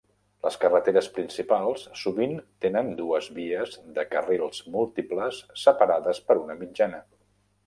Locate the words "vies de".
3.37-4.07